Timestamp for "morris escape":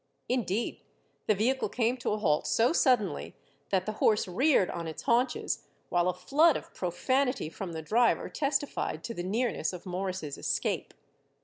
9.85-10.95